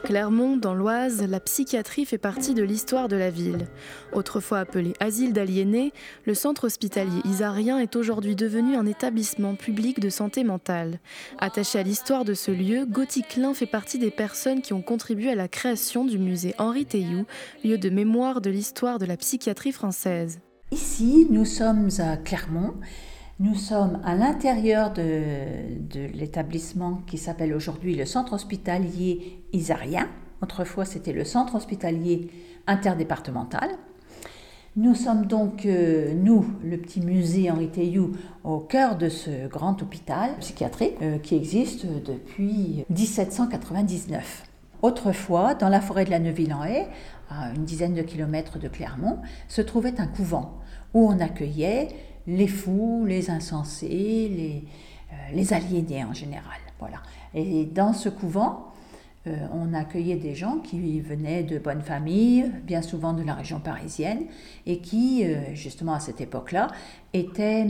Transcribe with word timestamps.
Clermont, 0.00 0.56
dans 0.56 0.74
l'Oise, 0.74 1.22
la 1.28 1.38
psychiatrie 1.40 2.04
fait 2.04 2.18
partie 2.18 2.54
de 2.54 2.62
l'histoire 2.62 3.08
de 3.08 3.16
la 3.16 3.30
ville. 3.30 3.68
Autrefois 4.12 4.58
appelé 4.58 4.94
asile 4.98 5.32
d'aliénés, 5.32 5.92
le 6.26 6.34
centre 6.34 6.64
hospitalier 6.64 7.20
isarien 7.24 7.78
est 7.78 7.94
aujourd'hui 7.94 8.34
devenu 8.34 8.74
un 8.74 8.86
établissement 8.86 9.54
public 9.54 10.00
de 10.00 10.10
santé 10.10 10.42
mentale. 10.42 10.98
Attaché 11.38 11.78
à 11.78 11.82
l'histoire 11.82 12.24
de 12.24 12.34
ce 12.34 12.50
lieu, 12.50 12.86
Gauthier 12.86 13.22
Klein 13.28 13.54
fait 13.54 13.66
partie 13.66 13.98
des 13.98 14.10
personnes 14.10 14.62
qui 14.62 14.72
ont 14.72 14.82
contribué 14.82 15.30
à 15.30 15.36
la 15.36 15.48
création 15.48 16.04
du 16.04 16.18
musée 16.18 16.54
Henri 16.58 16.86
Théoux, 16.86 17.26
lieu 17.64 17.78
de 17.78 17.90
mémoire 17.90 18.40
de 18.40 18.50
l'histoire 18.50 18.98
de 18.98 19.06
la 19.06 19.16
psychiatrie 19.16 19.72
française. 19.72 20.40
Ici, 20.72 21.26
nous 21.30 21.44
sommes 21.44 21.88
à 21.98 22.16
Clermont 22.16 22.74
nous 23.40 23.54
sommes 23.54 24.00
à 24.04 24.14
l'intérieur 24.14 24.92
de, 24.92 25.02
l'établissement 26.14 27.00
qui 27.06 27.16
s'appelle 27.16 27.54
aujourd'hui 27.54 27.96
le 27.96 28.04
centre 28.04 28.34
hospitalier 28.34 29.42
isarien. 29.54 30.08
Autrefois, 30.42 30.84
c'était 30.84 31.14
le 31.14 31.24
centre 31.24 31.54
hospitalier 31.54 32.28
interdépartemental. 32.66 33.70
Nous 34.76 34.94
sommes 34.94 35.26
donc, 35.26 35.64
euh, 35.64 36.12
nous, 36.14 36.46
le 36.62 36.76
petit 36.76 37.00
musée 37.00 37.50
Henri 37.50 37.68
Théoux, 37.68 38.12
au 38.44 38.58
cœur 38.58 38.96
de 38.96 39.08
ce 39.08 39.48
grand 39.48 39.82
hôpital 39.82 40.36
psychiatrique 40.38 40.96
euh, 41.02 41.18
qui 41.18 41.34
existe 41.34 41.86
depuis 41.86 42.84
1799. 42.90 44.44
Autrefois, 44.82 45.54
dans 45.54 45.68
la 45.70 45.80
forêt 45.80 46.04
de 46.04 46.10
la 46.10 46.18
Neuville-en-Haye, 46.18 46.86
à 47.30 47.52
une 47.56 47.64
dizaine 47.64 47.94
de 47.94 48.02
kilomètres 48.02 48.58
de 48.58 48.68
Clermont, 48.68 49.18
se 49.48 49.62
trouvait 49.62 49.98
un 49.98 50.06
couvent 50.06 50.60
où 50.94 51.08
on 51.08 51.20
accueillait 51.20 51.88
les 52.26 52.48
fous, 52.48 53.04
les 53.06 53.30
insensés, 53.30 53.88
les, 53.88 54.64
euh, 55.12 55.34
les 55.34 55.52
aliénés 55.52 56.04
en 56.04 56.14
général. 56.14 56.58
Voilà. 56.78 57.02
Et 57.34 57.64
dans 57.64 57.92
ce 57.92 58.08
couvent, 58.08 58.70
euh, 59.26 59.36
on 59.52 59.74
accueillait 59.74 60.16
des 60.16 60.34
gens 60.34 60.58
qui 60.58 61.00
venaient 61.00 61.42
de 61.42 61.58
bonnes 61.58 61.82
familles, 61.82 62.50
bien 62.64 62.80
souvent 62.80 63.12
de 63.12 63.22
la 63.22 63.34
région 63.34 63.60
parisienne, 63.60 64.22
et 64.66 64.78
qui, 64.78 65.24
euh, 65.24 65.54
justement 65.54 65.92
à 65.92 66.00
cette 66.00 66.20
époque-là, 66.20 66.68
étaient 67.12 67.66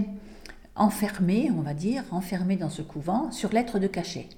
enfermés, 0.77 1.51
on 1.57 1.63
va 1.63 1.75
dire, 1.75 2.05
enfermés 2.13 2.57
dans 2.57 2.71
ce 2.71 2.83
couvent 2.83 3.33
sur 3.33 3.53
lettres 3.53 3.81
de 3.81 3.89
cachet. 3.89 4.29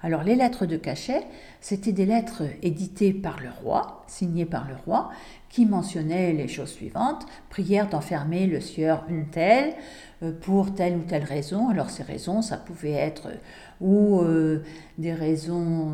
Alors 0.00 0.22
les 0.22 0.36
lettres 0.36 0.64
de 0.64 0.76
cachet, 0.76 1.24
c'était 1.60 1.92
des 1.92 2.06
lettres 2.06 2.44
éditées 2.62 3.12
par 3.12 3.40
le 3.40 3.48
roi, 3.62 4.04
signées 4.06 4.46
par 4.46 4.68
le 4.68 4.74
roi, 4.86 5.10
qui 5.48 5.66
mentionnaient 5.66 6.32
les 6.32 6.46
choses 6.46 6.70
suivantes 6.70 7.26
prière 7.50 7.88
d'enfermer 7.88 8.46
le 8.46 8.60
sieur 8.60 9.04
une 9.08 9.26
telle 9.26 9.74
euh, 10.22 10.30
pour 10.40 10.72
telle 10.74 10.96
ou 10.96 11.02
telle 11.02 11.24
raison. 11.24 11.68
Alors 11.68 11.90
ces 11.90 12.04
raisons, 12.04 12.42
ça 12.42 12.58
pouvait 12.58 12.92
être 12.92 13.28
euh, 13.28 13.36
ou 13.80 14.20
euh, 14.20 14.62
des 14.98 15.12
raisons 15.12 15.92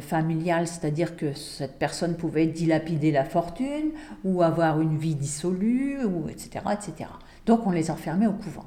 familiales, 0.00 0.68
c'est-à-dire 0.68 1.16
que 1.16 1.32
cette 1.32 1.78
personne 1.78 2.14
pouvait 2.14 2.46
dilapider 2.46 3.10
la 3.10 3.24
fortune 3.24 3.90
ou 4.22 4.42
avoir 4.42 4.80
une 4.80 4.98
vie 4.98 5.14
dissolue, 5.16 6.04
ou 6.04 6.28
etc., 6.28 6.64
etc. 6.72 7.10
Donc 7.46 7.66
on 7.66 7.70
les 7.70 7.90
enfermait 7.90 8.26
au 8.26 8.34
couvent. 8.34 8.66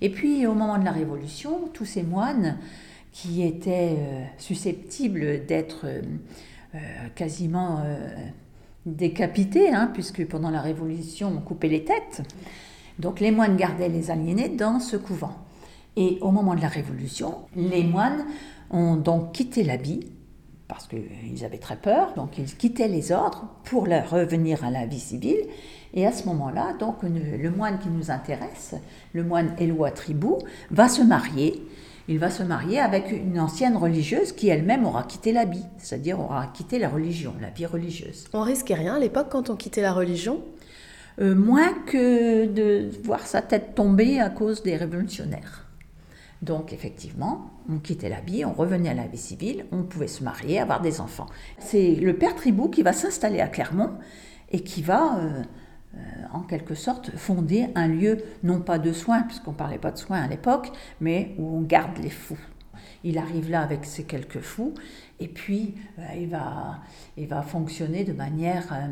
Et 0.00 0.10
puis 0.10 0.46
au 0.46 0.54
moment 0.54 0.76
de 0.76 0.84
la 0.84 0.90
Révolution, 0.90 1.68
tous 1.72 1.84
ces 1.84 2.02
moines 2.02 2.58
qui 3.12 3.42
étaient 3.42 3.96
euh, 3.98 4.24
susceptibles 4.38 5.44
d'être 5.46 5.84
euh, 5.84 6.02
euh, 6.74 6.78
quasiment 7.14 7.82
décapités, 8.86 9.70
hein, 9.70 9.90
puisque 9.92 10.26
pendant 10.26 10.50
la 10.50 10.60
Révolution, 10.60 11.32
on 11.36 11.40
coupait 11.40 11.68
les 11.68 11.84
têtes. 11.84 12.22
Donc 12.98 13.20
les 13.20 13.30
moines 13.30 13.56
gardaient 13.56 13.88
les 13.88 14.10
aliénés 14.10 14.48
dans 14.48 14.78
ce 14.78 14.96
couvent. 14.96 15.34
Et 15.96 16.18
au 16.20 16.30
moment 16.30 16.54
de 16.54 16.60
la 16.60 16.68
Révolution, 16.68 17.38
les 17.56 17.82
moines 17.82 18.24
ont 18.70 18.94
donc 18.94 19.32
quitté 19.32 19.64
l'habit, 19.64 20.06
parce 20.68 20.86
qu'ils 20.86 21.44
avaient 21.44 21.58
très 21.58 21.76
peur, 21.76 22.14
donc 22.14 22.38
ils 22.38 22.56
quittaient 22.56 22.86
les 22.86 23.10
ordres 23.10 23.48
pour 23.64 23.84
revenir 23.84 24.64
à 24.64 24.70
la 24.70 24.86
vie 24.86 25.00
civile. 25.00 25.40
Et 25.92 26.06
à 26.06 26.12
ce 26.12 26.26
moment-là, 26.26 26.74
donc 26.78 27.02
le 27.02 27.50
moine 27.50 27.80
qui 27.80 27.88
nous 27.88 28.12
intéresse, 28.12 28.76
le 29.12 29.24
moine 29.24 29.52
Éloi 29.58 29.90
Tribou, 29.90 30.38
va 30.70 30.88
se 30.88 31.02
marier 31.02 31.60
il 32.08 32.18
va 32.18 32.30
se 32.30 32.42
marier 32.42 32.80
avec 32.80 33.12
une 33.12 33.38
ancienne 33.38 33.76
religieuse 33.76 34.32
qui 34.32 34.48
elle-même 34.48 34.84
aura 34.84 35.04
quitté 35.04 35.32
l'habit, 35.32 35.64
c'est-à-dire 35.78 36.20
aura 36.20 36.46
quitté 36.48 36.78
la 36.78 36.88
religion, 36.88 37.34
la 37.40 37.50
vie 37.50 37.66
religieuse. 37.66 38.24
On 38.32 38.42
risquait 38.42 38.74
rien 38.74 38.94
à 38.94 38.98
l'époque 38.98 39.28
quand 39.30 39.50
on 39.50 39.56
quittait 39.56 39.82
la 39.82 39.92
religion? 39.92 40.42
Euh, 41.20 41.34
Moins 41.34 41.72
que 41.86 42.46
de 42.46 42.90
voir 43.04 43.26
sa 43.26 43.42
tête 43.42 43.74
tomber 43.74 44.20
à 44.20 44.30
cause 44.30 44.62
des 44.62 44.76
révolutionnaires. 44.76 45.66
Donc 46.42 46.72
effectivement, 46.72 47.50
on 47.68 47.78
quittait 47.78 48.08
l'habit, 48.08 48.44
on 48.44 48.52
revenait 48.52 48.88
à 48.88 48.94
la 48.94 49.06
vie 49.06 49.18
civile, 49.18 49.66
on 49.72 49.82
pouvait 49.82 50.08
se 50.08 50.24
marier, 50.24 50.58
avoir 50.58 50.80
des 50.80 51.00
enfants. 51.00 51.26
C'est 51.58 51.94
le 51.94 52.16
père 52.16 52.34
Tribou 52.34 52.68
qui 52.68 52.82
va 52.82 52.92
s'installer 52.94 53.40
à 53.40 53.48
Clermont 53.48 53.92
et 54.50 54.60
qui 54.60 54.82
va 54.82 55.18
euh, 55.18 55.42
euh, 55.96 55.98
en 56.32 56.40
quelque 56.40 56.76
sorte 56.76 57.10
fonder 57.16 57.66
un 57.74 57.88
lieu, 57.88 58.18
non 58.44 58.60
pas 58.60 58.78
de 58.78 58.92
soins, 58.92 59.22
puisqu'on 59.22 59.50
ne 59.50 59.56
parlait 59.56 59.78
pas 59.78 59.90
de 59.90 59.98
soins 59.98 60.20
à 60.20 60.28
l'époque, 60.28 60.70
mais 61.00 61.34
où 61.36 61.56
on 61.56 61.62
garde 61.62 61.98
les 61.98 62.10
fous. 62.10 62.38
Il 63.02 63.18
arrive 63.18 63.50
là 63.50 63.62
avec 63.62 63.84
ses 63.84 64.04
quelques 64.04 64.40
fous, 64.40 64.72
et 65.18 65.26
puis 65.26 65.74
euh, 65.98 66.02
il, 66.16 66.28
va, 66.28 66.78
il 67.16 67.26
va 67.26 67.42
fonctionner 67.42 68.04
de 68.04 68.12
manière 68.12 68.72
euh, 68.72 68.86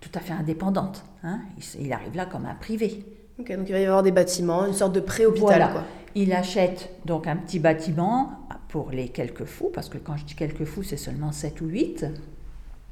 tout 0.00 0.08
à 0.14 0.20
fait 0.20 0.32
indépendante. 0.32 1.04
Hein. 1.24 1.40
Il, 1.78 1.92
arrive 1.92 2.16
là 2.16 2.24
comme 2.24 2.46
un 2.46 2.54
privé. 2.54 3.04
donc 3.36 3.48
il 3.50 3.72
va 3.72 3.78
y 3.78 3.84
avoir 3.84 4.02
des 4.02 4.12
bâtiments, 4.12 4.64
une 4.64 4.72
sorte 4.72 4.94
de 4.94 5.00
pré-hôpital. 5.00 5.84
Il 6.14 6.32
achète 6.32 6.90
donc 7.04 7.26
un 7.26 7.36
petit 7.36 7.58
bâtiment 7.58 8.48
pour 8.68 8.90
les 8.92 9.10
quelques 9.10 9.44
fous, 9.44 9.70
parce 9.74 9.90
que 9.90 9.98
quand 9.98 10.16
je 10.16 10.24
dis 10.24 10.34
quelques 10.34 10.64
fous, 10.64 10.84
c'est 10.84 10.96
seulement 10.96 11.32
7 11.32 11.60
ou 11.60 11.66
8. 11.66 12.06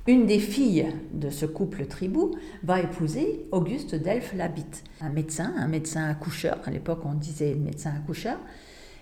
Une 0.08 0.24
des 0.24 0.38
filles 0.38 0.86
de 1.12 1.28
ce 1.28 1.44
couple 1.44 1.84
tribou 1.84 2.30
va 2.62 2.80
épouser 2.80 3.44
Auguste 3.52 3.94
Delphes 3.94 4.32
Labitte, 4.32 4.82
un 5.02 5.10
médecin, 5.10 5.52
un 5.58 5.68
médecin 5.68 6.08
accoucheur. 6.08 6.60
À 6.64 6.70
l'époque, 6.70 7.00
on 7.04 7.12
disait 7.12 7.54
médecin 7.54 7.90
accoucheur. 7.94 8.38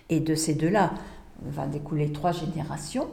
Et 0.09 0.19
de 0.19 0.35
ces 0.35 0.53
deux-là 0.53 0.91
va 1.43 1.65
découler 1.65 2.11
trois 2.11 2.33
générations 2.33 3.07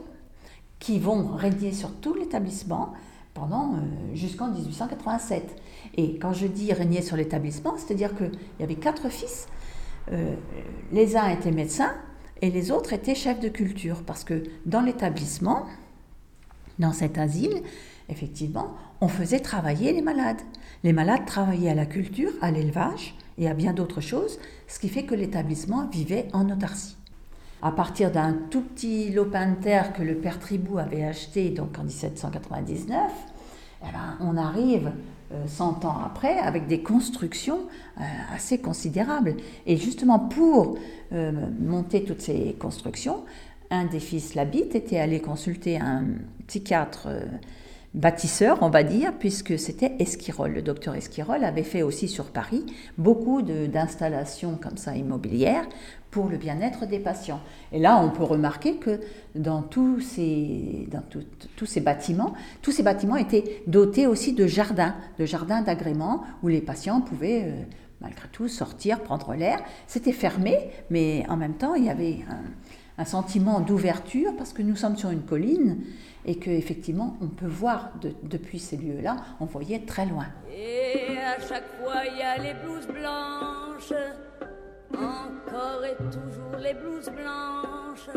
qui 0.77 0.99
vont 0.99 1.37
régner 1.37 1.71
sur 1.71 1.89
tout 2.01 2.13
l'établissement 2.13 2.91
pendant 3.33 3.75
euh, 3.75 3.77
jusqu'en 4.13 4.51
1887. 4.51 5.55
Et 5.95 6.19
quand 6.19 6.33
je 6.33 6.47
dis 6.47 6.73
régner 6.73 7.01
sur 7.01 7.15
l'établissement, 7.15 7.75
c'est-à-dire 7.77 8.13
qu'il 8.13 8.31
y 8.59 8.63
avait 8.63 8.75
quatre 8.75 9.07
fils. 9.07 9.47
Euh, 10.11 10.35
les 10.91 11.15
uns 11.15 11.29
étaient 11.29 11.53
médecins 11.53 11.93
et 12.41 12.51
les 12.51 12.71
autres 12.71 12.91
étaient 12.91 13.15
chefs 13.15 13.39
de 13.39 13.47
culture 13.47 14.03
parce 14.05 14.25
que 14.25 14.43
dans 14.65 14.81
l'établissement, 14.81 15.65
dans 16.79 16.93
cet 16.93 17.17
asile, 17.17 17.61
effectivement, 18.09 18.75
on 19.01 19.07
faisait 19.07 19.39
travailler 19.39 19.93
les 19.93 20.01
malades. 20.01 20.41
Les 20.83 20.93
malades 20.93 21.25
travaillaient 21.25 21.71
à 21.71 21.75
la 21.75 21.85
culture, 21.85 22.31
à 22.41 22.51
l'élevage 22.51 23.15
et 23.37 23.49
à 23.49 23.53
bien 23.53 23.73
d'autres 23.73 24.01
choses, 24.01 24.39
ce 24.67 24.79
qui 24.79 24.89
fait 24.89 25.03
que 25.03 25.15
l'établissement 25.15 25.87
vivait 25.87 26.27
en 26.33 26.49
autarcie. 26.49 26.95
À 27.61 27.71
partir 27.71 28.11
d'un 28.11 28.33
tout 28.51 28.61
petit 28.61 29.09
lopin 29.11 29.51
de 29.51 29.55
terre 29.55 29.93
que 29.93 30.03
le 30.03 30.15
père 30.15 30.39
Tribou 30.39 30.77
avait 30.77 31.03
acheté 31.03 31.49
donc 31.49 31.79
en 31.79 31.83
1799, 31.83 33.11
eh 33.81 33.91
ben, 33.91 34.17
on 34.19 34.37
arrive 34.37 34.91
100 35.47 35.83
euh, 35.83 35.87
ans 35.87 35.97
après 36.05 36.37
avec 36.37 36.67
des 36.67 36.81
constructions 36.81 37.61
euh, 37.99 38.03
assez 38.33 38.59
considérables. 38.59 39.35
Et 39.65 39.77
justement 39.77 40.19
pour 40.19 40.77
euh, 41.13 41.31
monter 41.59 42.03
toutes 42.03 42.21
ces 42.21 42.55
constructions, 42.59 43.23
un 43.75 43.85
des 43.85 43.99
fils 43.99 44.35
Labitte 44.35 44.75
était 44.75 44.97
allé 44.97 45.19
consulter 45.19 45.77
un 45.77 46.05
psychiatre 46.47 47.07
euh, 47.07 47.25
bâtisseur, 47.93 48.59
on 48.61 48.69
va 48.69 48.83
dire, 48.83 49.13
puisque 49.17 49.57
c'était 49.57 49.93
Esquirol. 49.99 50.51
Le 50.51 50.61
docteur 50.61 50.95
Esquirol 50.95 51.43
avait 51.43 51.63
fait 51.63 51.81
aussi 51.81 52.07
sur 52.07 52.25
Paris 52.25 52.65
beaucoup 52.97 53.41
d'installations 53.41 54.57
comme 54.61 54.77
ça 54.77 54.95
immobilières 54.95 55.65
pour 56.11 56.27
le 56.27 56.37
bien-être 56.37 56.85
des 56.85 56.99
patients. 56.99 57.41
Et 57.71 57.79
là, 57.79 58.01
on 58.01 58.09
peut 58.09 58.23
remarquer 58.23 58.77
que 58.77 58.99
dans 59.33 59.61
tous 59.61 59.99
ces, 60.01 60.87
bâtiments, 61.81 62.33
tous 62.61 62.71
ces 62.71 62.83
bâtiments 62.83 63.17
étaient 63.17 63.61
dotés 63.67 64.07
aussi 64.07 64.33
de 64.33 64.47
jardins, 64.47 64.95
de 65.19 65.25
jardins 65.25 65.61
d'agrément 65.61 66.23
où 66.43 66.47
les 66.47 66.61
patients 66.61 67.01
pouvaient 67.01 67.43
euh, 67.45 67.63
malgré 68.01 68.27
tout 68.29 68.47
sortir, 68.47 69.01
prendre 69.01 69.33
l'air. 69.35 69.59
C'était 69.87 70.11
fermé, 70.11 70.69
mais 70.89 71.25
en 71.29 71.37
même 71.37 71.55
temps, 71.55 71.75
il 71.75 71.85
y 71.85 71.89
avait 71.89 72.19
un, 72.29 72.43
un 72.97 73.05
sentiment 73.05 73.59
d'ouverture 73.59 74.35
parce 74.37 74.53
que 74.53 74.61
nous 74.61 74.75
sommes 74.75 74.95
sur 74.95 75.09
une 75.09 75.23
colline 75.23 75.83
et 76.25 76.37
que 76.37 76.49
effectivement 76.49 77.17
on 77.21 77.27
peut 77.27 77.47
voir 77.47 77.91
depuis 78.23 78.59
ces 78.59 78.77
lieux-là, 78.77 79.17
on 79.39 79.45
voyait 79.45 79.79
très 79.79 80.05
loin. 80.05 80.27
Et 80.49 81.17
à 81.17 81.39
chaque 81.39 81.67
fois 81.81 82.05
il 82.11 82.17
y 82.17 82.21
a 82.21 82.37
les 82.37 82.53
blouses 82.53 82.87
blanches, 82.87 83.93
encore 84.93 85.83
et 85.83 85.95
toujours 85.97 86.57
les 86.59 86.73
blouses 86.73 87.09
blanches. 87.09 88.09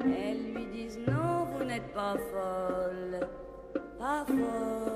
Elles 0.00 0.52
lui 0.54 0.66
disent 0.66 0.98
non, 1.06 1.46
vous 1.52 1.64
n'êtes 1.64 1.92
pas 1.94 2.14
folle, 2.14 3.20
pas 3.98 4.24
folle, 4.26 4.93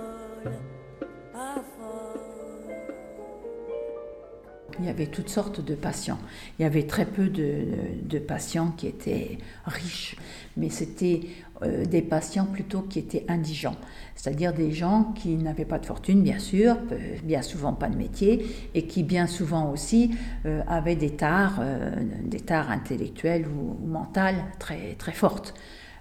Il 4.81 4.87
y 4.87 4.89
avait 4.89 5.07
toutes 5.07 5.29
sortes 5.29 5.65
de 5.65 5.75
patients. 5.75 6.19
Il 6.59 6.63
y 6.63 6.65
avait 6.65 6.85
très 6.85 7.05
peu 7.05 7.29
de, 7.29 8.19
patients 8.19 8.73
qui 8.77 8.87
étaient 8.87 9.39
riches, 9.65 10.17
mais 10.57 10.71
c'était 10.71 11.21
euh, 11.63 11.85
des 11.85 12.03
patients 12.03 12.47
plutôt 12.47 12.83
qui 12.83 12.99
étaient 12.99 13.25
indigents, 13.29 13.77
c'est-à-dire 14.15 14.53
des 14.53 14.73
gens 14.73 15.13
qui 15.15 15.37
n'avaient 15.37 15.65
pas 15.65 15.79
de 15.79 15.87
fortune, 15.87 16.23
bien 16.23 16.39
sûr, 16.39 16.77
bien 17.25 17.43
souvent 17.43 17.73
pas 17.73 17.89
de 17.89 17.97
métier, 17.97 18.47
et 18.75 18.87
qui 18.87 19.03
bien 19.03 19.27
souvent 19.27 19.71
aussi 19.71 20.11
euh, 20.47 20.63
avaient 20.69 20.97
des 20.97 21.11
tares, 21.11 21.59
euh, 21.61 21.91
des 22.25 22.41
tares 22.41 22.71
intellectuelles 22.71 23.47
ou, 23.47 23.87
mentales 23.87 24.45
très, 24.59 24.95
très 24.95 25.13
fortes. 25.13 25.55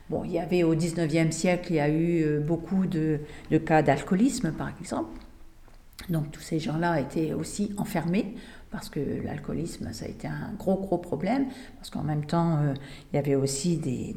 Bon, 0.09 0.24
il 0.24 0.31
y 0.31 0.39
avait 0.39 0.63
au 0.63 0.75
19e 0.75 1.31
siècle, 1.31 1.68
il 1.71 1.75
y 1.75 1.79
a 1.79 1.89
eu 1.89 2.39
beaucoup 2.39 2.85
de, 2.85 3.19
de 3.51 3.57
cas 3.57 3.81
d'alcoolisme, 3.81 4.51
par 4.51 4.71
exemple. 4.79 5.09
Donc 6.09 6.31
tous 6.31 6.41
ces 6.41 6.59
gens-là 6.59 7.01
étaient 7.01 7.33
aussi 7.33 7.74
enfermés 7.77 8.35
parce 8.72 8.90
que 8.90 9.00
l'alcoolisme, 9.24 9.92
ça 9.94 10.06
a 10.06 10.08
été 10.08 10.28
un 10.28 10.54
gros, 10.58 10.75
gros 10.75 10.98
problème, 10.98 11.48
parce 11.78 11.90
qu'en 11.90 12.04
même 12.04 12.25
temps, 12.25 12.58
euh, 12.58 12.74
il 13.12 13.16
y 13.16 13.19
avait 13.19 13.36
aussi 13.36 13.78
des, 13.78 14.16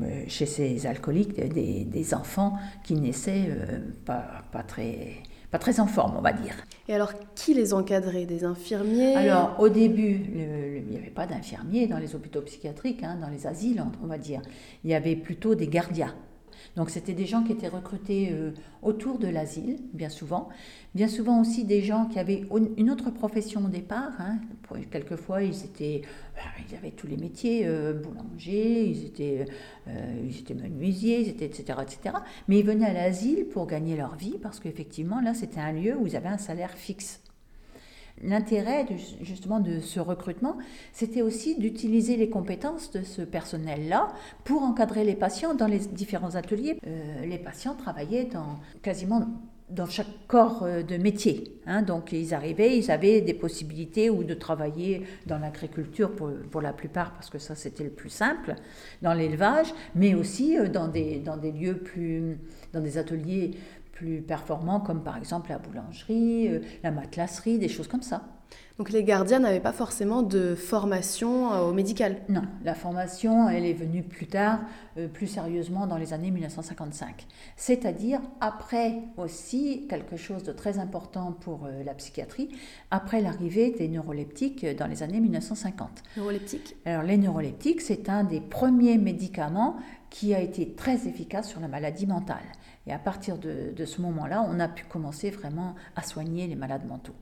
euh, 0.00 0.24
chez 0.26 0.46
ces 0.46 0.86
alcooliques 0.86 1.34
des, 1.34 2.14
enfants 2.14 2.58
qui 2.84 2.94
naissaient 2.94 3.46
euh, 3.48 3.78
pas, 4.04 4.42
pas, 4.50 4.62
très, 4.62 5.22
pas 5.50 5.58
très 5.58 5.78
en 5.78 5.86
forme, 5.86 6.16
on 6.16 6.20
va 6.20 6.32
dire. 6.32 6.54
Et 6.88 6.94
alors, 6.94 7.12
qui 7.34 7.54
les 7.54 7.72
encadrait? 7.72 8.26
Des 8.26 8.44
infirmiers? 8.44 9.14
Alors, 9.14 9.56
au 9.60 9.68
début, 9.68 10.20
il 10.34 10.86
n'y 10.90 10.96
avait 10.96 11.10
pas 11.10 11.26
d'infirmiers 11.26 11.86
dans 11.86 11.98
les 11.98 12.14
hôpitaux 12.14 12.42
psychiatriques, 12.42 13.04
hein, 13.04 13.18
dans 13.20 13.28
les 13.28 13.46
asiles, 13.46 13.84
on 14.02 14.06
va 14.06 14.18
dire. 14.18 14.42
Il 14.82 14.90
y 14.90 14.94
avait 14.94 15.16
plutôt 15.16 15.54
des 15.54 15.68
gardiens. 15.68 16.14
Donc 16.76 16.90
c'était 16.90 17.12
des 17.12 17.26
gens 17.26 17.42
qui 17.42 17.52
étaient 17.52 17.68
recrutés 17.68 18.30
euh, 18.32 18.52
autour 18.82 19.18
de 19.18 19.28
l'asile, 19.28 19.78
bien 19.92 20.08
souvent. 20.08 20.48
Bien 20.94 21.08
souvent 21.08 21.40
aussi 21.40 21.64
des 21.64 21.82
gens 21.82 22.06
qui 22.06 22.18
avaient 22.18 22.44
une 22.76 22.90
autre 22.90 23.10
profession 23.10 23.64
au 23.64 23.68
départ. 23.68 24.12
Hein. 24.18 24.38
Quelquefois, 24.90 25.42
ils, 25.42 25.64
étaient, 25.64 26.02
bah, 26.34 26.42
ils 26.68 26.74
avaient 26.76 26.90
tous 26.90 27.06
les 27.06 27.16
métiers, 27.16 27.62
euh, 27.64 27.92
boulanger, 27.92 28.86
ils 28.86 29.06
étaient, 29.06 29.46
euh, 29.88 30.26
ils 30.28 30.38
étaient 30.38 30.54
menuisiers, 30.54 31.20
ils 31.20 31.28
étaient, 31.28 31.46
etc., 31.46 31.78
etc. 31.82 32.16
Mais 32.48 32.58
ils 32.58 32.66
venaient 32.66 32.86
à 32.86 32.92
l'asile 32.92 33.46
pour 33.46 33.66
gagner 33.66 33.96
leur 33.96 34.16
vie 34.16 34.38
parce 34.40 34.58
qu'effectivement, 34.60 35.20
là, 35.20 35.34
c'était 35.34 35.60
un 35.60 35.72
lieu 35.72 35.96
où 35.96 36.06
ils 36.06 36.16
avaient 36.16 36.28
un 36.28 36.38
salaire 36.38 36.72
fixe. 36.72 37.20
L'intérêt 38.22 38.86
justement 39.22 39.60
de 39.60 39.80
ce 39.80 39.98
recrutement, 39.98 40.58
c'était 40.92 41.22
aussi 41.22 41.58
d'utiliser 41.58 42.16
les 42.16 42.28
compétences 42.28 42.90
de 42.90 43.02
ce 43.02 43.22
personnel-là 43.22 44.08
pour 44.44 44.62
encadrer 44.62 45.04
les 45.04 45.14
patients 45.14 45.54
dans 45.54 45.66
les 45.66 45.78
différents 45.78 46.34
ateliers. 46.34 46.78
Euh, 46.86 47.24
les 47.24 47.38
patients 47.38 47.74
travaillaient 47.74 48.24
dans 48.26 48.60
quasiment 48.82 49.26
dans 49.70 49.86
chaque 49.86 50.26
corps 50.26 50.64
euh, 50.64 50.82
de 50.82 50.96
métier. 50.96 51.56
Hein. 51.66 51.82
donc 51.82 52.12
ils 52.12 52.34
arrivaient, 52.34 52.76
ils 52.76 52.90
avaient 52.90 53.20
des 53.20 53.34
possibilités 53.34 54.10
ou 54.10 54.24
de 54.24 54.34
travailler 54.34 55.02
dans 55.26 55.38
l'agriculture 55.38 56.10
pour, 56.14 56.60
la 56.60 56.72
plupart, 56.72 57.12
parce 57.12 57.30
que 57.30 57.38
ça 57.38 57.54
c'était 57.54 57.84
le 57.84 57.90
plus 57.90 58.10
simple, 58.10 58.56
dans 59.02 59.14
l'élevage, 59.14 59.72
mais 59.94 60.14
aussi 60.14 60.58
euh, 60.58 60.68
dans 60.68 60.88
des 60.88 61.52
lieux 61.52 61.78
plus, 61.78 62.38
dans 62.72 62.80
des 62.80 62.98
ateliers 62.98 63.52
plus 64.00 64.22
performants, 64.22 64.80
comme 64.80 65.02
par 65.02 65.18
exemple 65.18 65.50
la 65.50 65.58
boulangerie, 65.58 66.48
euh, 66.48 66.60
la 66.82 66.90
matelasserie, 66.90 67.58
des 67.58 67.68
choses 67.68 67.86
comme 67.86 68.00
ça. 68.00 68.22
Donc 68.78 68.88
les 68.88 69.04
gardiens 69.04 69.40
n'avaient 69.40 69.60
pas 69.60 69.74
forcément 69.74 70.22
de 70.22 70.54
formation 70.54 71.52
euh, 71.52 71.68
au 71.68 71.74
médical? 71.74 72.16
Non, 72.30 72.44
la 72.64 72.74
formation, 72.74 73.50
elle 73.50 73.66
est 73.66 73.74
venue 73.74 74.02
plus 74.02 74.26
tard, 74.26 74.60
euh, 74.96 75.06
plus 75.06 75.26
sérieusement 75.26 75.86
dans 75.86 75.98
les 75.98 76.14
années 76.14 76.30
1955. 76.30 77.26
C'est-à-dire 77.56 78.22
après 78.40 79.02
aussi 79.18 79.86
quelque 79.86 80.16
chose 80.16 80.44
de 80.44 80.52
très 80.52 80.78
important 80.78 81.32
pour 81.32 81.68
la 81.84 81.92
psychiatrie, 81.92 82.48
après 82.90 83.20
l'arrivée 83.20 83.70
des 83.72 83.88
neuroleptiques 83.88 84.64
dans 84.78 84.86
les 84.86 85.02
années 85.02 85.20
1950. 85.20 86.02
Neuroleptiques? 86.16 86.74
Alors 86.86 87.02
les 87.02 87.18
neuroleptiques, 87.18 87.82
c'est 87.82 88.08
un 88.08 88.24
des 88.24 88.40
premiers 88.40 88.96
médicaments 88.96 89.76
qui 90.08 90.34
a 90.34 90.40
été 90.40 90.72
très 90.72 91.06
efficace 91.06 91.50
sur 91.50 91.60
la 91.60 91.68
maladie 91.68 92.06
mentale. 92.06 92.38
Et 92.86 92.92
à 92.92 92.98
partir 92.98 93.36
de, 93.38 93.84
ce 93.84 94.00
moment-là, 94.00 94.44
on 94.48 94.58
a 94.58 94.68
pu 94.68 94.84
commencer 94.84 95.30
vraiment 95.30 95.74
à 95.96 96.02
soigner 96.02 96.46
les 96.46 96.56
malades 96.56 96.86
mentaux. 96.86 97.14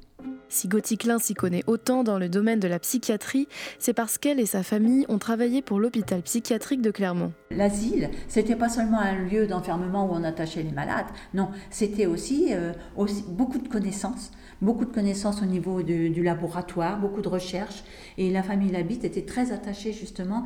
Si 0.49 0.66
Gauticlin 0.66 1.19
s'y 1.19 1.34
connaît 1.34 1.62
autant 1.66 2.05
dans 2.05 2.19
le 2.19 2.28
domaine 2.28 2.58
de 2.58 2.69
la 2.69 2.78
psychiatrie, 2.78 3.49
c'est 3.78 3.93
parce 3.93 4.19
qu'elle 4.19 4.40
et 4.40 4.46
sa 4.46 4.62
famille 4.62 5.05
ont 5.08 5.19
travaillé 5.19 5.62
pour 5.62 5.78
l'hôpital 5.78 6.22
psychiatrique 6.22 6.81
de 6.81 6.90
Clermont. 6.90 7.32
L'asile, 7.50 8.10
c'était 8.28 8.56
pas 8.56 8.69
seulement 8.69 8.99
un 8.99 9.14
lieu 9.14 9.46
d'enfermement 9.46 10.06
où 10.06 10.14
on 10.14 10.25
attachait 10.25 10.62
les 10.62 10.72
malades, 10.72 11.06
non, 11.34 11.50
c'était 11.70 12.06
aussi, 12.06 12.55
euh, 12.55 12.72
aussi 12.96 13.25
beaucoup 13.28 13.58
de 13.58 13.69
connaissances, 13.69 14.32
beaucoup 14.62 14.84
de 14.84 14.93
connaissances 14.93 15.43
au 15.43 15.46
niveau 15.46 15.82
du 15.82 16.22
laboratoire, 16.22 16.99
beaucoup 16.99 17.20
de 17.20 17.28
recherches, 17.28 17.84
et 18.16 18.31
la 18.31 18.43
famille 18.43 18.72
Labitte 18.72 19.05
était 19.05 19.25
très 19.25 19.52
attachée 19.52 19.93
justement 19.93 20.44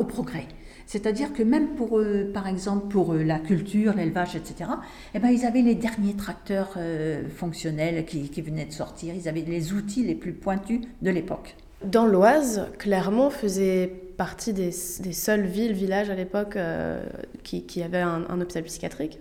au 0.00 0.04
progrès. 0.04 0.48
C'est-à-dire 0.86 1.32
que 1.32 1.42
même 1.42 1.68
pour, 1.74 1.98
eux, 1.98 2.30
par 2.32 2.46
exemple, 2.46 2.88
pour 2.88 3.12
euh, 3.12 3.22
la 3.22 3.38
culture, 3.38 3.94
l'élevage, 3.94 4.36
etc., 4.36 4.70
eh 5.14 5.18
ben, 5.18 5.28
ils 5.28 5.44
avaient 5.44 5.62
les 5.62 5.74
derniers 5.74 6.14
tracteurs 6.14 6.74
euh, 6.76 7.22
fonctionnels 7.28 8.04
qui, 8.04 8.42
venaient 8.42 8.66
de 8.66 8.72
sortir, 8.72 9.14
ils 9.14 9.28
avaient 9.28 9.42
les 9.42 9.72
outils 9.72 10.04
les 10.04 10.14
plus 10.14 10.32
pointus 10.32 10.80
de 11.00 11.10
l'époque. 11.10 11.56
Dans 11.84 12.06
l'Oise, 12.06 12.68
Clermont 12.78 13.30
faisait 13.30 13.88
partie 14.16 14.52
des, 14.52 14.70
seules 14.70 15.46
villes, 15.46 15.72
villages 15.72 16.10
à 16.10 16.14
l'époque 16.14 16.56
euh, 16.56 17.04
qui, 17.42 17.82
avaient 17.82 18.00
un, 18.00 18.40
hôpital 18.40 18.62
psychiatrique? 18.64 19.18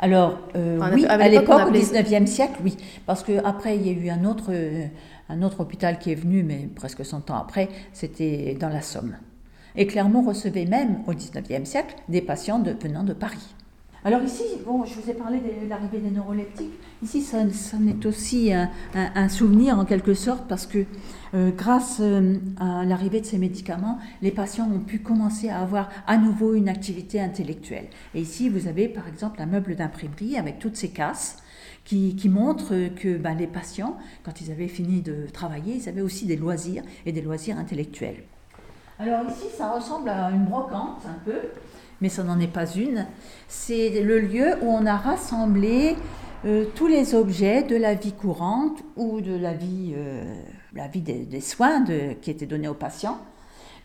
Alors, 0.00 0.38
oui, 0.54 1.04
à 1.06 1.28
l'époque, 1.28 1.68
au 1.68 1.72
19e 1.72 2.26
siècle, 2.26 2.60
oui. 2.64 2.76
Parce 3.04 3.22
qu'après, 3.22 3.76
il 3.76 3.86
y 3.86 3.90
a 3.90 3.92
eu 3.92 4.08
un 4.08 4.24
autre, 4.24 4.50
un 5.28 5.42
autre 5.42 5.60
hôpital 5.60 5.98
qui 5.98 6.12
est 6.12 6.14
venu, 6.14 6.42
mais 6.42 6.68
presque 6.74 7.04
100 7.04 7.30
ans 7.30 7.36
après, 7.36 7.68
c'était 7.92 8.56
dans 8.58 8.70
la 8.70 8.80
Somme. 8.80 9.16
Et 9.78 9.86
Clermont 9.86 10.22
recevait 10.22 10.66
même, 10.66 11.04
au 11.06 11.14
XIXe 11.14 11.62
siècle, 11.62 11.94
des 12.08 12.20
patients 12.20 12.60
venant 12.82 13.04
de 13.04 13.12
Paris. 13.12 13.54
Alors 14.04 14.22
ici, 14.22 14.42
bon, 14.66 14.84
je 14.84 14.94
vous 14.94 15.08
ai 15.08 15.14
parlé 15.14 15.38
de 15.38 15.68
l'arrivée 15.68 15.98
des 15.98 16.10
neuroleptiques. 16.10 16.72
Ici, 17.00 17.22
ça, 17.22 17.48
ça 17.50 17.76
est 17.88 18.04
aussi 18.04 18.52
un, 18.52 19.28
souvenir 19.28 19.78
en 19.78 19.84
quelque 19.84 20.14
sorte 20.14 20.48
parce 20.48 20.66
que 20.66 20.84
euh, 21.34 21.52
grâce 21.56 21.98
euh, 22.00 22.38
à 22.58 22.84
l'arrivée 22.84 23.20
de 23.20 23.26
ces 23.26 23.38
médicaments, 23.38 23.98
les 24.20 24.32
patients 24.32 24.68
ont 24.68 24.80
pu 24.80 24.98
commencer 24.98 25.48
à 25.48 25.60
avoir 25.60 25.90
à 26.08 26.16
nouveau 26.16 26.54
une 26.54 26.68
activité 26.68 27.20
intellectuelle. 27.20 27.86
Et 28.16 28.20
ici, 28.20 28.48
vous 28.48 28.66
avez 28.66 28.88
par 28.88 29.06
exemple 29.06 29.40
un 29.40 29.46
meuble 29.46 29.76
d'imprimerie 29.76 30.38
avec 30.38 30.58
toutes 30.58 30.76
ces 30.76 30.88
casses 30.88 31.36
qui, 31.84 32.28
montrent 32.28 32.94
que 32.96 33.16
ben, 33.16 33.34
les 33.34 33.46
patients, 33.46 33.96
quand 34.24 34.40
ils 34.40 34.50
avaient 34.50 34.68
fini 34.68 35.02
de 35.02 35.26
travailler, 35.32 35.76
ils 35.76 35.88
avaient 35.88 36.02
aussi 36.02 36.26
des 36.26 36.36
loisirs 36.36 36.82
et 37.06 37.12
des 37.12 37.22
loisirs 37.22 37.58
intellectuels. 37.58 38.24
Alors 39.00 39.20
ici, 39.30 39.46
ça 39.56 39.70
ressemble 39.70 40.08
à 40.08 40.30
une 40.30 40.44
brocante 40.44 41.02
un 41.06 41.18
peu, 41.24 41.38
mais 42.00 42.08
ça 42.08 42.24
n'en 42.24 42.40
est 42.40 42.52
pas 42.52 42.66
une. 42.66 43.06
C'est 43.46 44.02
le 44.02 44.18
lieu 44.18 44.56
où 44.60 44.66
on 44.66 44.86
a 44.86 44.96
rassemblé 44.96 45.94
euh, 46.44 46.64
tous 46.74 46.88
les 46.88 47.14
objets 47.14 47.62
de 47.62 47.76
la 47.76 47.94
vie 47.94 48.12
courante 48.12 48.82
ou 48.96 49.20
de 49.20 49.36
la 49.36 49.54
vie, 49.54 49.92
euh, 49.96 50.24
la 50.74 50.88
vie 50.88 51.00
des, 51.00 51.40
soins 51.40 51.84
qui 52.20 52.30
étaient 52.30 52.46
donnés 52.46 52.66
aux 52.66 52.74
patients. 52.74 53.18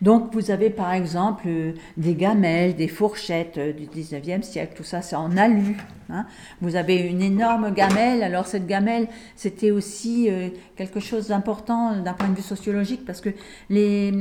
Donc 0.02 0.34
vous 0.34 0.50
avez 0.50 0.70
par 0.70 0.92
exemple 0.92 1.44
euh, 1.46 1.72
des 1.96 2.16
gamelles, 2.16 2.74
des 2.74 2.88
fourchettes 2.88 3.60
du 3.76 3.86
19e 3.86 4.42
siècle, 4.42 4.74
tout 4.76 4.82
ça 4.82 5.00
c'est 5.00 5.14
en 5.14 5.36
alu. 5.36 5.76
Hein. 6.10 6.26
Vous 6.60 6.74
avez 6.74 6.96
une 6.96 7.22
énorme 7.22 7.72
gamelle, 7.72 8.24
alors 8.24 8.46
cette 8.46 8.66
gamelle 8.66 9.06
c'était 9.36 9.70
aussi 9.70 10.28
quelque 10.74 10.98
chose 10.98 11.28
d'important 11.28 12.00
d'un 12.00 12.12
point 12.14 12.28
de 12.28 12.34
vue 12.34 12.42
sociologique 12.42 13.04
parce 13.04 13.20
que 13.20 13.30
les, 13.70 14.12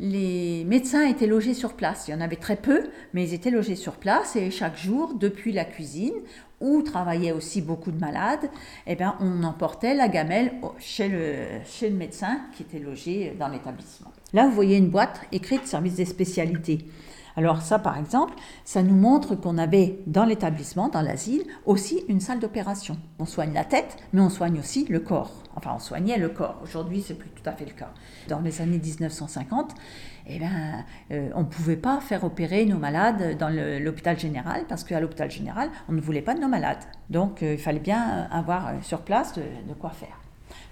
les 0.00 0.64
médecins 0.64 1.06
étaient 1.06 1.26
logés 1.26 1.54
sur 1.54 1.74
place. 1.74 2.08
Il 2.08 2.12
y 2.12 2.14
en 2.14 2.20
avait 2.20 2.36
très 2.36 2.56
peu, 2.56 2.84
mais 3.12 3.22
ils 3.22 3.34
étaient 3.34 3.50
logés 3.50 3.76
sur 3.76 3.92
place 3.92 4.34
et 4.34 4.50
chaque 4.50 4.78
jour, 4.78 5.14
depuis 5.14 5.52
la 5.52 5.66
cuisine, 5.66 6.14
où 6.60 6.82
travaillaient 6.82 7.32
aussi 7.32 7.60
beaucoup 7.60 7.90
de 7.92 7.98
malades, 7.98 8.50
eh 8.86 8.96
bien, 8.96 9.16
on 9.20 9.42
emportait 9.44 9.94
la 9.94 10.08
gamelle 10.08 10.52
chez 10.78 11.08
le, 11.08 11.34
chez 11.64 11.90
le 11.90 11.96
médecin 11.96 12.40
qui 12.54 12.62
était 12.62 12.78
logé 12.78 13.34
dans 13.38 13.48
l'établissement. 13.48 14.10
Là, 14.32 14.46
vous 14.46 14.52
voyez 14.52 14.76
une 14.76 14.90
boîte 14.90 15.20
écrite 15.32 15.66
service 15.66 15.94
des 15.94 16.04
spécialités. 16.04 16.86
Alors 17.36 17.62
ça, 17.62 17.78
par 17.78 17.98
exemple, 17.98 18.34
ça 18.64 18.82
nous 18.82 18.94
montre 18.94 19.34
qu'on 19.34 19.58
avait 19.58 19.98
dans 20.06 20.24
l'établissement, 20.24 20.88
dans 20.88 21.02
l'asile, 21.02 21.44
aussi 21.64 22.02
une 22.08 22.20
salle 22.20 22.40
d'opération. 22.40 22.96
On 23.18 23.26
soigne 23.26 23.52
la 23.52 23.64
tête, 23.64 23.96
mais 24.12 24.20
on 24.20 24.28
soigne 24.28 24.58
aussi 24.58 24.86
le 24.88 25.00
corps. 25.00 25.32
Enfin, 25.56 25.72
on 25.74 25.78
soignait 25.78 26.18
le 26.18 26.28
corps. 26.28 26.60
Aujourd'hui, 26.62 27.02
c'est 27.06 27.14
plus 27.14 27.30
tout 27.30 27.48
à 27.48 27.52
fait 27.52 27.64
le 27.64 27.72
cas. 27.72 27.90
Dans 28.28 28.40
les 28.40 28.60
années 28.60 28.78
1950, 28.78 29.74
eh 30.26 30.38
ben, 30.38 30.84
euh, 31.10 31.30
on 31.34 31.40
ne 31.40 31.46
pouvait 31.46 31.76
pas 31.76 32.00
faire 32.00 32.24
opérer 32.24 32.64
nos 32.66 32.78
malades 32.78 33.36
dans 33.38 33.48
l'hôpital 33.48 34.18
général 34.18 34.64
parce 34.68 34.84
qu'à 34.84 35.00
l'hôpital 35.00 35.30
général, 35.30 35.70
on 35.88 35.92
ne 35.92 36.00
voulait 36.00 36.22
pas 36.22 36.34
de 36.34 36.40
nos 36.40 36.48
malades. 36.48 36.84
Donc, 37.08 37.42
euh, 37.42 37.54
il 37.54 37.58
fallait 37.58 37.80
bien 37.80 38.28
avoir 38.30 38.68
euh, 38.68 38.72
sur 38.82 39.00
place 39.00 39.34
de, 39.34 39.42
de 39.68 39.74
quoi 39.74 39.90
faire. 39.90 40.20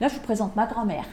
Là, 0.01 0.09
je 0.09 0.15
vous 0.15 0.23
présente 0.23 0.55
ma 0.57 0.67
grand-mère. 0.67 1.05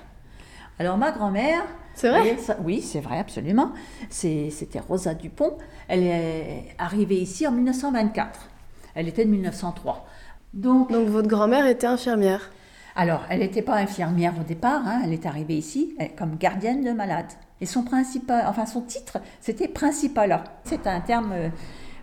Alors 0.80 0.98
ma 0.98 1.12
grand-mère... 1.12 1.64
C'est 1.96 2.10
vrai 2.10 2.38
Oui, 2.64 2.82
c'est 2.82 3.00
vrai, 3.00 3.20
absolument. 3.20 3.72
C'était 4.10 4.80
Rosa 4.80 5.14
Dupont. 5.14 5.58
Elle 5.88 6.04
est 6.04 6.76
arrivée 6.78 7.18
ici 7.18 7.48
en 7.48 7.52
1924. 7.52 8.50
Elle 8.96 9.08
était 9.08 9.26
de 9.26 9.32
1903. 9.32 10.06
Donc, 10.54 10.92
Donc 10.92 11.08
votre 11.08 11.28
grand-mère 11.28 11.66
était 11.68 11.88
infirmière 11.88 12.52
Alors, 12.96 13.24
elle 13.30 13.40
n'était 13.40 13.62
pas 13.62 13.76
infirmière 13.76 14.34
au 14.40 14.44
départ, 14.44 14.82
hein, 14.86 15.02
elle 15.04 15.12
est 15.12 15.26
arrivée 15.26 15.58
ici 15.58 15.98
comme 16.18 16.38
gardienne 16.38 16.84
de 16.84 16.92
malade. 16.92 17.28
Et 17.62 17.66
son 17.66 17.84
principal, 17.84 18.46
enfin 18.48 18.66
son 18.66 18.82
titre, 18.82 19.20
c'était 19.42 19.68
principal. 19.68 20.44
C'est 20.64 20.88
un 20.88 21.02
terme 21.02 21.32
euh, 21.34 21.50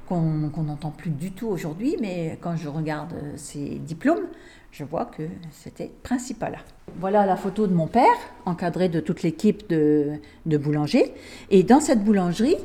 qu'on 0.06 0.62
n'entend 0.62 0.90
plus 0.90 1.10
du 1.10 1.32
tout 1.32 1.48
aujourd'hui, 1.48 1.96
mais 2.00 2.38
quand 2.40 2.56
je 2.56 2.68
regarde 2.68 3.12
euh, 3.14 3.32
ses 3.36 3.78
diplômes, 3.78 4.26
je 4.72 4.84
vois 4.84 5.04
que 5.04 5.22
c'était 5.50 5.90
principal. 6.02 6.58
Voilà 6.98 7.26
la 7.26 7.36
photo 7.36 7.66
de 7.66 7.74
mon 7.74 7.86
père, 7.86 8.16
encadré 8.46 8.88
de 8.88 9.00
toute 9.00 9.22
l'équipe 9.22 9.68
de, 9.68 10.14
de 10.46 10.56
boulangers. 10.56 11.12
Et 11.50 11.62
dans 11.62 11.80
cette 11.80 12.02
boulangerie, 12.02 12.56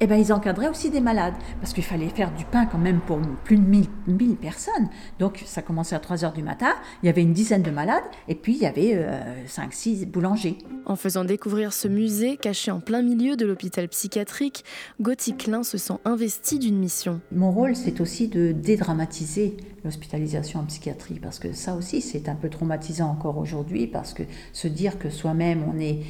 eh 0.00 0.06
ben, 0.06 0.16
ils 0.16 0.32
encadraient 0.32 0.68
aussi 0.68 0.90
des 0.90 1.00
malades, 1.00 1.34
parce 1.60 1.72
qu'il 1.72 1.84
fallait 1.84 2.08
faire 2.08 2.32
du 2.34 2.44
pain 2.44 2.66
quand 2.66 2.78
même 2.78 3.00
pour 3.00 3.18
plus 3.44 3.56
de 3.56 3.62
1000, 3.62 4.36
personnes. 4.36 4.88
Donc 5.18 5.42
ça 5.46 5.62
commençait 5.62 5.94
à 5.94 6.00
3 6.00 6.24
heures 6.24 6.32
du 6.32 6.42
matin, 6.42 6.74
il 7.02 7.06
y 7.06 7.08
avait 7.08 7.22
une 7.22 7.32
dizaine 7.32 7.62
de 7.62 7.70
malades, 7.70 8.04
et 8.28 8.34
puis 8.34 8.54
il 8.54 8.58
y 8.58 8.66
avait 8.66 9.06
5-6 9.46 10.02
euh, 10.02 10.06
boulangers. 10.06 10.58
En 10.84 10.96
faisant 10.96 11.24
découvrir 11.24 11.72
ce 11.72 11.88
musée 11.88 12.36
caché 12.36 12.70
en 12.70 12.80
plein 12.80 13.02
milieu 13.02 13.36
de 13.36 13.46
l'hôpital 13.46 13.88
psychiatrique, 13.88 14.64
Gauthier 15.00 15.34
Klein 15.34 15.62
se 15.62 15.78
sent 15.78 15.96
investi 16.04 16.58
d'une 16.58 16.78
mission. 16.78 17.20
Mon 17.32 17.50
rôle, 17.50 17.74
c'est 17.74 18.00
aussi 18.00 18.28
de 18.28 18.52
dédramatiser 18.52 19.56
l'hospitalisation 19.84 20.60
en 20.60 20.64
psychiatrie, 20.64 21.18
parce 21.20 21.38
que 21.38 21.52
ça 21.52 21.74
aussi, 21.74 22.00
c'est 22.00 22.28
un 22.28 22.34
peu 22.34 22.50
traumatisant 22.50 23.08
encore 23.08 23.38
aujourd'hui, 23.38 23.86
parce 23.86 24.12
que 24.12 24.24
se 24.52 24.68
dire 24.68 24.98
que 24.98 25.10
soi-même, 25.10 25.64
on 25.72 25.78
est 25.78 26.00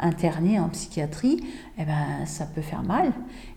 interné 0.00 0.60
en 0.60 0.68
psychiatrie, 0.68 1.42
eh 1.78 1.84
ben, 1.84 2.26
ça 2.26 2.46
peut 2.46 2.60
faire 2.60 2.82
mal. 2.82 3.12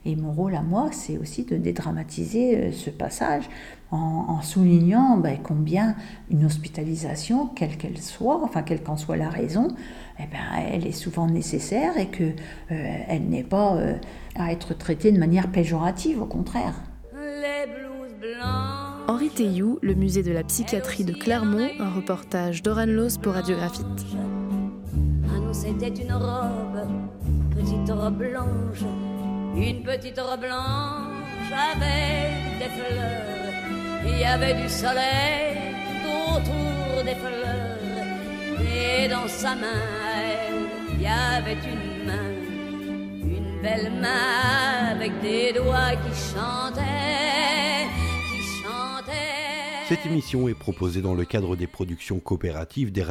Et 0.06 0.16
mon 0.16 0.32
rôle 0.32 0.56
à 0.56 0.62
moi, 0.62 0.90
c'est 0.92 1.18
aussi 1.18 1.44
de 1.44 1.58
dédramatiser 1.58 2.58
euh, 2.58 2.72
ce 2.72 2.90
passage 2.90 3.50
en, 3.92 4.42
soulignant 4.42 5.18
ben, 5.18 5.38
combien 5.42 5.96
une 6.30 6.44
hospitalisation, 6.44 7.48
quelle 7.48 7.78
qu'elle 7.78 7.98
soit, 7.98 8.44
enfin 8.44 8.62
quelle 8.62 8.84
qu'en 8.84 8.98
soit 8.98 9.16
la 9.16 9.30
raison, 9.30 9.70
eh 10.20 10.24
ben, 10.24 10.64
elle 10.70 10.86
est 10.86 10.92
souvent 10.92 11.28
nécessaire 11.28 11.98
et 11.98 12.08
qu'elle 12.08 12.36
euh, 12.72 12.98
elle 13.08 13.30
n'est 13.30 13.44
pas 13.44 13.78
à 14.36 14.52
être 14.52 14.78
traitée 14.78 15.14
de 15.14 15.20
manière 15.20 15.50
péjorative, 15.50 16.22
au 16.22 16.26
contraire. 16.26 16.74
Henri 19.08 19.30
Théou, 19.30 19.80
le 19.82 19.94
musée 19.94 20.24
de 20.24 20.32
la 20.32 20.44
psychiatrie 20.44 21.06
de 21.06 21.14
Clermont, 21.14 21.70
un 21.80 21.92
reportage 21.92 22.64
d'Oran 22.64 22.88
Los 22.88 23.18
pour 23.22 23.34
Radiographite. 23.34 23.86
C'était 25.62 26.02
une 26.04 26.12
robe, 26.12 26.86
petite 27.56 27.90
robe 27.90 28.18
blanche, 28.18 28.84
une 29.56 29.84
petite 29.84 30.20
robe 30.20 30.42
blanche 30.42 31.52
avec 31.72 32.60
des 32.60 32.70
fleurs. 32.76 33.54
Il 34.06 34.20
y 34.20 34.26
avait 34.26 34.54
du 34.62 34.70
soleil 34.70 35.58
autour 36.14 37.04
des 37.04 37.16
fleurs, 37.16 38.60
et 38.62 39.08
dans 39.08 39.28
sa 39.28 39.56
main, 39.56 39.82
il 40.94 41.02
y 41.02 41.08
avait 41.08 41.54
une 41.54 42.06
main, 42.06 42.32
une 43.24 43.62
belle 43.62 43.92
main 44.00 44.92
avec 44.92 45.20
des 45.22 45.54
doigts 45.54 45.96
qui 46.04 46.14
chantaient. 46.34 46.86
Cette 49.88 50.04
émission 50.08 50.48
est 50.48 50.56
proposée 50.56 51.04
dans 51.04 51.14
le 51.14 51.26
cadre 51.26 51.56
des 51.56 51.68
productions 51.68 52.18
coopératives 52.18 52.92
des 52.92 53.04